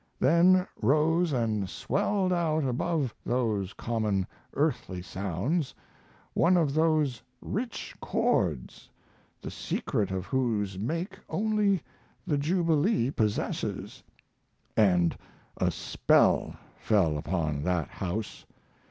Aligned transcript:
Then 0.19 0.65
rose 0.81 1.31
& 1.67 1.67
swelled 1.71 2.33
out 2.33 2.63
above 2.63 3.13
those 3.23 3.73
common 3.73 4.25
earthly 4.55 4.99
sounds 5.03 5.75
one 6.33 6.57
of 6.57 6.73
those 6.73 7.21
rich 7.39 7.95
chords, 8.01 8.89
the 9.43 9.51
secret 9.51 10.09
of 10.09 10.25
whose 10.25 10.79
make 10.79 11.19
only 11.29 11.83
the 12.25 12.39
jubilees 12.39 13.11
possess, 13.13 14.01
& 14.75 14.75
a 14.75 15.69
spell 15.69 16.55
fell 16.79 17.15
upon 17.15 17.61
that 17.61 17.89
house. 17.89 18.43